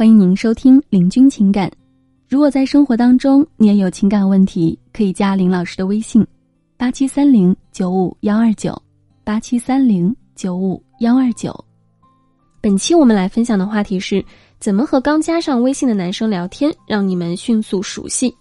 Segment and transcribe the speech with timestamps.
[0.00, 1.68] 欢迎您收听《林君情感》。
[2.26, 6.26] 如果在生活当中你也有情感问题，可以加林老师的微信：
[6.78, 8.74] 八七三零九五幺二九，
[9.24, 11.54] 八七三零九五幺二九。
[12.62, 14.24] 本期我们来分享的话题是：
[14.58, 18.34] 怎么和刚加上微信的男生聊天，让你们迅速熟悉？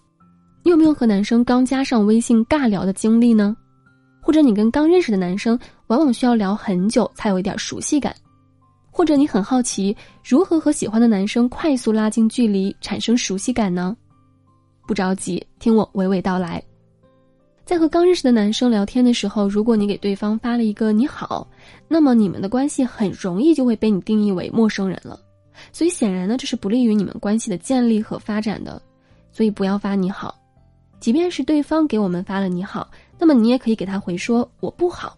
[0.64, 3.54] 你有没有和男生刚加上微信尬聊的经历呢？
[4.21, 8.16] 或者你跟刚认识的男生，往往需要聊很久才有一点熟悉感？
[9.00, 13.95] 或者你很好奇如何和喜欢的男生快速拉近距离，产生熟悉感呢？
[14.85, 16.62] 不着急，听我娓娓道来。
[17.63, 21.48] 在和刚认识的男生聊天的时候，如果你给对方发了一个“你好”，
[21.88, 25.17] 那么你们的关系很容易就会被你定义为陌生人了。
[25.72, 28.81] 所以显然呢，这是不利于你们关系的建立和发展的。
[29.31, 30.38] 所以不要发“你好”，
[31.00, 35.16] 即便是对方给我们发了“你好”，那么你也可以给他回说“我不好”。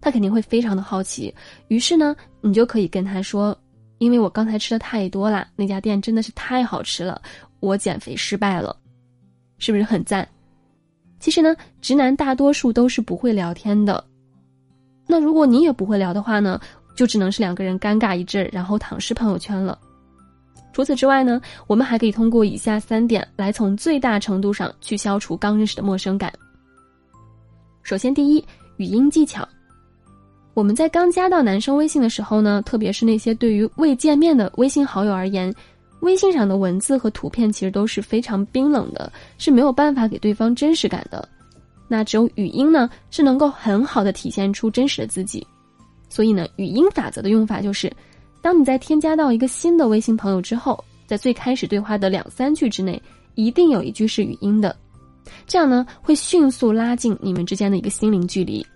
[0.00, 1.34] 他肯定会非常的好奇，
[1.68, 3.56] 于是呢，你就可以跟他说
[3.98, 7.20] ：“因为我刚才吃的太多了，那家店真的是太好吃了，
[7.60, 8.74] 我减肥失败了，
[9.58, 10.26] 是不是很赞？”
[11.20, 14.02] 其实呢，直男大多数都是不会聊天的。
[15.06, 16.58] 那如果你也不会聊的话呢，
[16.96, 19.78] 就只能是两个人尴尬一阵，然后躺尸朋友圈了。
[20.72, 26.32] 除此之外呢，我们还可以通过以下三点来从最大程度上去消除刚认识的陌生感。
[27.82, 28.42] 首先，第一，
[28.76, 29.46] 语音技巧。
[30.52, 35.54] 我们在刚加到男生微信的时候呢，特别是那些对于未见面的微信好友而言，
[36.00, 41.26] 微信上的文字和图片其实都是非常冰冷的，是没有办法给对方真实感的。
[41.86, 45.46] 那只有语音呢，是能够很好的体现出真实的自己。
[46.08, 47.90] 所以呢，语音法则的用法就是，
[48.42, 53.00] 当你在添加到一个新的微信朋友之后，在最开始对话的两三句之内，
[53.34, 54.76] 一定有一句是语音的，
[55.46, 58.66] 这样呢，会迅速拉近你们之间的一个心灵距离。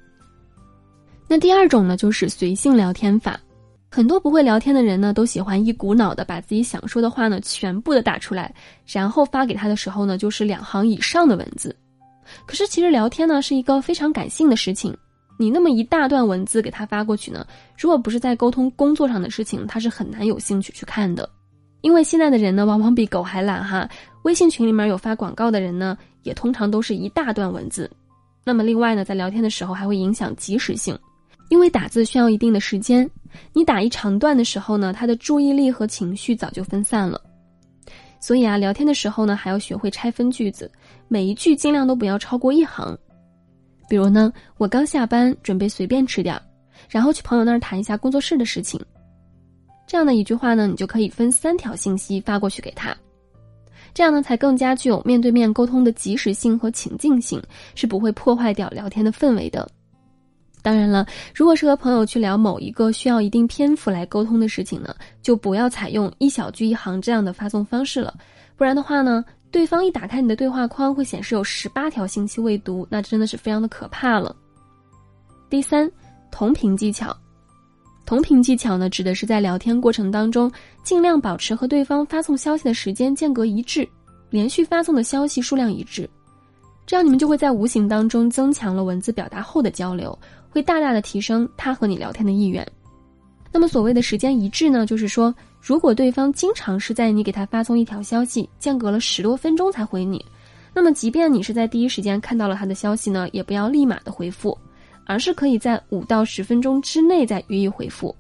[1.27, 3.39] 那第二种呢，就是随性聊天法。
[3.91, 8.53] 很多不会聊天的人呢，都喜欢一股脑的把自己想说的话呢，全部的打出来，
[8.87, 11.75] 然后发给他的时候呢，就是两行以上的文字。
[12.45, 14.97] 可是其实聊天呢，是一个非常感性的事情。
[15.39, 17.47] 你那么一大段文字给他发过去呢，
[17.79, 21.29] 如果不是在沟通工作上的事情，他是很难有兴趣去看的。
[21.81, 23.89] 因为现在的人呢，往往比狗还懒哈。
[24.23, 27.91] 微信群里面有发广告的人呢，也通常都是一大段文字。
[28.45, 30.99] 那么另外呢，在聊天的时候还会影响及时性。
[31.49, 33.09] 因为打字需要一定的时间，
[33.53, 37.21] 你打一长段的时候呢，他的注意力和情绪早就分散了。
[38.19, 40.71] 所以啊，聊天的时候呢，还要学会拆分句子，
[41.09, 42.99] 每一句尽量都不要超过一行。
[43.87, 46.41] 比如呢，我刚下班，准备随便吃点儿，
[46.89, 48.81] 然后去朋友那儿谈一下工作室的事情。
[49.87, 52.97] 这样的一句话呢，你就可以分三条信息发过去给他，
[53.93, 57.41] 这样呢，才更加具有面对面沟通的及时性和情境性，
[57.75, 59.69] 是不会破坏掉聊天的氛围的。
[60.65, 68.15] 当然了，如果是和朋友去聊某一个需要一定篇幅来沟通的事情呢，就不要采用一小句一行这样的发送方式了，
[68.57, 74.35] 不然的话呢，对方一打开你的对话框会显示有十八条信息未读，那真的是非常的可怕了。
[75.51, 75.89] 第三，
[76.31, 77.15] 同频技巧，
[78.07, 80.51] 同频技巧呢，指的是在聊天过程当中，
[80.83, 83.87] 尽量保持和对方发送消息的时间间隔一致，
[84.31, 86.09] 连续发送的消息数量一致，
[86.87, 90.17] 这样你们就会在无形当中增强了文字表达后的交流。
[90.51, 92.65] 会大大的提升他和你聊天的意愿。
[93.51, 100.25] 那么所谓的时间一致呢，就是说，如果对方经常是在你给他发送一条消息，间隔了十多分钟才回你，
[100.73, 104.57] 那么即便你是在第一时间看到了他的消息呢，也不要立马的回复，
[105.07, 108.15] 而是可以在五到十分钟之内再予以回复。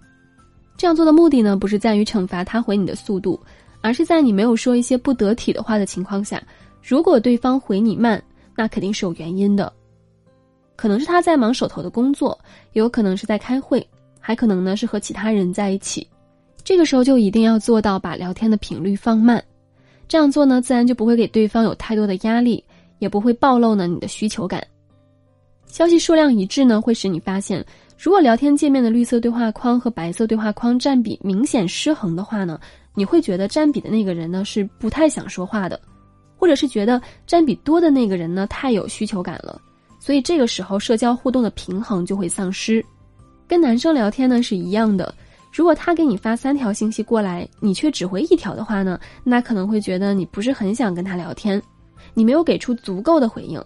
[0.76, 3.38] 这样做的目的呢，不是在于惩罚他回你的速度，
[3.80, 6.42] 而是在你没有说一些不得体的话的情况下，
[6.82, 8.20] 如果对方回你慢，
[8.56, 9.72] 那肯定是有原因的。
[10.76, 12.38] 可能是他在忙手头的工作，
[12.72, 13.86] 也有可能是在开会，
[14.18, 16.06] 还可能呢是和其他人在一起。
[16.64, 19.42] 这个时候就一定要做到把聊天的频率放慢，
[20.08, 22.64] 这样做呢，自然就不会给对方有太多的压力，
[22.98, 24.66] 也不会暴露呢你的需求感。
[25.66, 27.64] 消息数量一致呢，会使你发现，
[27.98, 32.58] 如果聊天界面的绿色对话框和白色对话框占比明显失衡的话呢，
[32.94, 35.80] 你会觉得占比的那个人呢是不太想说话的，
[36.44, 39.58] 或者是觉得占比多的那个人呢太有需求感了。
[39.98, 42.84] 所以这个时候，社交互动的平衡就会丧失。
[43.48, 45.14] 跟男生聊天呢是一样的，
[45.50, 51.62] 如果他给你发三条信息过来，你却只回一条的话呢，那可能会觉得你不是很想跟他聊天，
[52.12, 53.58] 你没有给出足够的回应。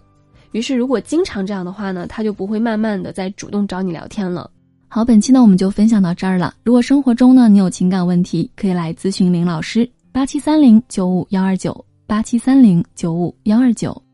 [0.53, 4.49] 于是，如果经常这样的话呢，他就不会慢慢的在主动找你聊天了。
[4.87, 6.53] 好，本期呢我们就分享到这儿了。
[6.63, 14.08] 如果生活中呢你有情感问题，可以来咨询林老师，八七三零九五幺二九，八七三零九五幺二九。